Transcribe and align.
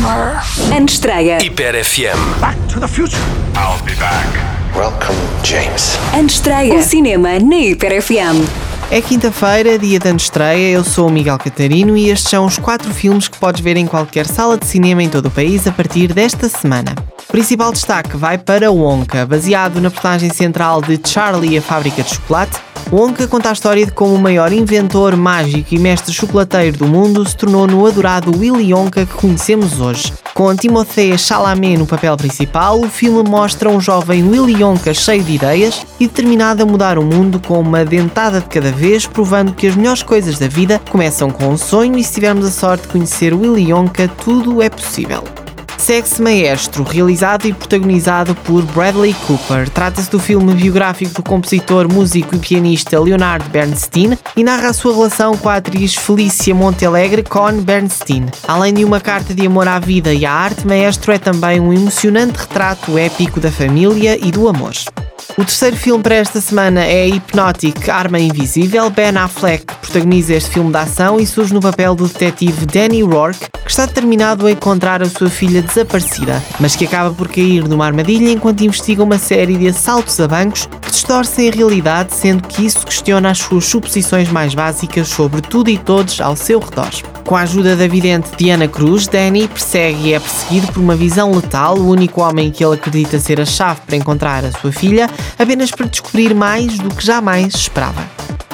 Summer. 0.00 0.40
Antestreia. 0.72 1.38
Hiper 1.42 1.84
FM. 1.84 2.40
Back 2.40 2.56
to 2.72 2.80
the 2.80 2.88
future. 2.88 3.20
I'll 3.54 3.84
be 3.84 3.94
back. 3.96 4.26
Welcome, 4.74 5.14
James. 5.44 5.98
Antestreia. 6.14 6.74
O 6.74 6.82
cinema 6.82 7.38
na 7.38 7.56
Hiper 7.56 8.00
FM. 8.00 8.48
É 8.90 9.02
quinta-feira, 9.02 9.78
dia 9.78 9.98
de 9.98 10.08
estreia. 10.16 10.72
Eu 10.72 10.82
sou 10.82 11.08
o 11.08 11.10
Miguel 11.12 11.38
Catarino 11.38 11.96
e 11.98 12.08
estes 12.08 12.30
são 12.30 12.46
os 12.46 12.58
quatro 12.58 12.92
filmes 12.94 13.28
que 13.28 13.36
podes 13.36 13.60
ver 13.60 13.76
em 13.76 13.86
qualquer 13.86 14.26
sala 14.26 14.56
de 14.56 14.66
cinema 14.66 15.02
em 15.02 15.08
todo 15.08 15.26
o 15.26 15.30
país 15.30 15.66
a 15.66 15.72
partir 15.72 16.14
desta 16.14 16.48
semana. 16.48 16.94
O 17.28 17.30
principal 17.30 17.70
destaque 17.70 18.16
vai 18.16 18.38
para 18.38 18.70
Wonka, 18.72 19.26
baseado 19.26 19.82
na 19.82 19.90
personagem 19.90 20.30
central 20.30 20.80
de 20.80 20.98
Charlie 21.04 21.54
e 21.54 21.58
a 21.58 21.62
Fábrica 21.62 22.02
de 22.02 22.14
Chocolate. 22.14 22.58
Wonka 22.92 23.28
conta 23.28 23.50
a 23.50 23.52
história 23.52 23.86
de 23.86 23.92
como 23.92 24.16
o 24.16 24.18
maior 24.18 24.52
inventor 24.52 25.14
mágico 25.14 25.72
e 25.72 25.78
mestre 25.78 26.12
chocolateiro 26.12 26.76
do 26.76 26.88
mundo 26.88 27.24
se 27.24 27.36
tornou 27.36 27.64
no 27.64 27.86
adorado 27.86 28.36
Willy 28.36 28.74
Wonka 28.74 29.06
que 29.06 29.14
conhecemos 29.14 29.80
hoje. 29.80 30.12
Com 30.34 30.56
Timothée 30.56 31.16
Chalamet 31.16 31.76
no 31.76 31.86
papel 31.86 32.16
principal, 32.16 32.80
o 32.80 32.88
filme 32.88 33.22
mostra 33.22 33.70
um 33.70 33.80
jovem 33.80 34.28
Willy 34.28 34.64
Wonka 34.64 34.92
cheio 34.92 35.22
de 35.22 35.34
ideias 35.34 35.86
e 36.00 36.08
determinado 36.08 36.64
a 36.64 36.66
mudar 36.66 36.98
o 36.98 37.04
mundo 37.04 37.38
com 37.38 37.60
uma 37.60 37.84
dentada 37.84 38.40
de 38.40 38.46
cada 38.46 38.72
vez, 38.72 39.06
provando 39.06 39.52
que 39.52 39.68
as 39.68 39.76
melhores 39.76 40.02
coisas 40.02 40.36
da 40.36 40.48
vida 40.48 40.80
começam 40.90 41.30
com 41.30 41.46
um 41.46 41.56
sonho 41.56 41.96
e 41.96 42.02
se 42.02 42.14
tivermos 42.14 42.44
a 42.44 42.50
sorte 42.50 42.82
de 42.82 42.88
conhecer 42.88 43.32
Willy 43.32 43.72
Wonka, 43.72 44.08
tudo 44.08 44.60
é 44.60 44.68
possível. 44.68 45.22
Sex 45.80 46.20
Maestro, 46.20 46.84
realizado 46.84 47.46
e 47.46 47.54
protagonizado 47.54 48.34
por 48.34 48.62
Bradley 48.66 49.14
Cooper. 49.26 49.68
Trata-se 49.70 50.10
do 50.10 50.20
filme 50.20 50.54
biográfico 50.54 51.14
do 51.14 51.22
compositor, 51.22 51.90
músico 51.90 52.36
e 52.36 52.38
pianista 52.38 53.00
Leonard 53.00 53.48
Bernstein 53.48 54.16
e 54.36 54.44
narra 54.44 54.68
a 54.68 54.72
sua 54.74 54.92
relação 54.92 55.36
com 55.38 55.48
a 55.48 55.56
atriz 55.56 55.94
Felícia 55.94 56.54
Montealegre 56.54 57.22
con 57.22 57.62
Bernstein. 57.62 58.26
Além 58.46 58.74
de 58.74 58.84
uma 58.84 59.00
carta 59.00 59.34
de 59.34 59.46
amor 59.46 59.66
à 59.66 59.78
vida 59.78 60.12
e 60.12 60.26
à 60.26 60.32
arte, 60.32 60.66
Maestro 60.66 61.12
é 61.12 61.18
também 61.18 61.58
um 61.58 61.72
emocionante 61.72 62.38
retrato 62.38 62.98
épico 62.98 63.40
da 63.40 63.50
família 63.50 64.18
e 64.22 64.30
do 64.30 64.48
amor. 64.48 64.74
O 65.38 65.44
terceiro 65.44 65.76
filme 65.76 66.02
para 66.02 66.16
esta 66.16 66.40
semana 66.40 66.84
é 66.84 67.06
Hypnotic 67.06 67.88
Arma 67.88 68.18
Invisível. 68.18 68.90
Ben 68.90 69.16
Affleck 69.16 69.64
protagoniza 69.80 70.34
este 70.34 70.50
filme 70.50 70.70
de 70.70 70.76
ação 70.76 71.18
e 71.18 71.26
surge 71.26 71.54
no 71.54 71.60
papel 71.60 71.94
do 71.94 72.06
detetive 72.06 72.66
Danny 72.66 73.02
Rourke, 73.02 73.48
que 73.64 73.70
está 73.70 73.86
determinado 73.86 74.46
a 74.46 74.50
encontrar 74.50 75.02
a 75.02 75.08
sua 75.08 75.30
filha 75.30 75.62
desaparecida, 75.62 76.42
mas 76.58 76.76
que 76.76 76.84
acaba 76.84 77.14
por 77.14 77.28
cair 77.28 77.66
numa 77.66 77.86
armadilha 77.86 78.30
enquanto 78.30 78.62
investiga 78.62 79.02
uma 79.02 79.18
série 79.18 79.56
de 79.56 79.68
assaltos 79.68 80.20
a 80.20 80.28
bancos 80.28 80.68
distorcem 81.00 81.48
a 81.48 81.52
realidade, 81.52 82.14
sendo 82.14 82.46
que 82.46 82.66
isso 82.66 82.84
questiona 82.84 83.30
as 83.30 83.38
suas 83.38 83.64
suposições 83.64 84.28
mais 84.28 84.54
básicas 84.54 85.08
sobre 85.08 85.40
tudo 85.40 85.70
e 85.70 85.78
todos 85.78 86.20
ao 86.20 86.36
seu 86.36 86.60
redor. 86.60 86.90
Com 87.24 87.36
a 87.36 87.40
ajuda 87.40 87.74
da 87.74 87.88
vidente 87.88 88.28
Diana 88.36 88.68
Cruz, 88.68 89.06
Danny 89.06 89.48
persegue 89.48 90.08
e 90.08 90.12
é 90.12 90.20
perseguido 90.20 90.70
por 90.70 90.80
uma 90.80 90.94
visão 90.94 91.32
letal, 91.32 91.78
o 91.78 91.88
único 91.88 92.20
homem 92.20 92.50
que 92.50 92.62
ele 92.62 92.74
acredita 92.74 93.18
ser 93.18 93.40
a 93.40 93.46
chave 93.46 93.80
para 93.86 93.96
encontrar 93.96 94.44
a 94.44 94.52
sua 94.52 94.72
filha, 94.72 95.08
apenas 95.38 95.70
para 95.70 95.86
descobrir 95.86 96.34
mais 96.34 96.78
do 96.78 96.94
que 96.94 97.04
jamais 97.04 97.54
esperava. 97.54 98.04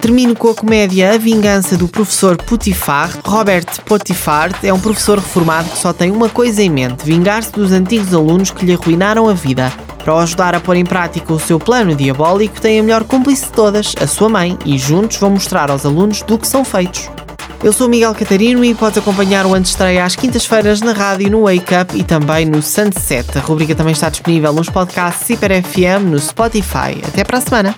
Termino 0.00 0.34
com 0.34 0.48
a 0.48 0.54
comédia 0.54 1.14
A 1.14 1.18
Vingança 1.18 1.76
do 1.76 1.86
Professor 1.86 2.36
Putifar. 2.36 3.08
Robert 3.24 3.66
Potifar 3.86 4.50
é 4.64 4.72
um 4.72 4.80
professor 4.80 5.18
reformado 5.18 5.70
que 5.70 5.78
só 5.78 5.92
tem 5.92 6.10
uma 6.10 6.28
coisa 6.28 6.60
em 6.60 6.68
mente: 6.68 7.04
vingar-se 7.04 7.52
dos 7.52 7.70
antigos 7.70 8.12
alunos 8.12 8.50
que 8.50 8.66
lhe 8.66 8.72
arruinaram 8.72 9.28
a 9.28 9.32
vida. 9.32 9.72
Para 10.02 10.14
o 10.14 10.18
ajudar 10.18 10.54
a 10.54 10.60
pôr 10.60 10.76
em 10.76 10.84
prática 10.84 11.32
o 11.32 11.38
seu 11.38 11.60
plano 11.60 11.94
diabólico, 11.94 12.60
tem 12.60 12.80
a 12.80 12.82
melhor 12.82 13.04
cúmplice 13.04 13.46
de 13.46 13.52
todas, 13.52 13.94
a 14.00 14.06
sua 14.06 14.28
mãe, 14.28 14.58
e 14.64 14.76
juntos 14.76 15.18
vão 15.18 15.30
mostrar 15.30 15.70
aos 15.70 15.86
alunos 15.86 16.22
do 16.22 16.36
que 16.36 16.46
são 16.46 16.64
feitos. 16.64 17.08
Eu 17.62 17.72
sou 17.72 17.88
Miguel 17.88 18.12
Catarino 18.12 18.64
e 18.64 18.74
podes 18.74 18.98
acompanhar 18.98 19.46
o 19.46 19.54
Antestreia 19.54 20.04
às 20.04 20.16
quintas-feiras 20.16 20.80
na 20.80 20.92
rádio, 20.92 21.30
no 21.30 21.42
Wake 21.44 21.72
Up 21.80 21.96
e 21.96 22.02
também 22.02 22.44
no 22.44 22.60
Sunset. 22.60 23.38
A 23.38 23.40
rubrica 23.40 23.72
também 23.72 23.92
está 23.92 24.08
disponível 24.08 24.52
nos 24.52 24.68
podcasts 24.68 25.28
Super 25.28 25.62
FM 25.62 26.10
no 26.10 26.18
Spotify. 26.18 27.00
Até 27.06 27.22
para 27.22 27.38
a 27.38 27.40
semana! 27.40 27.76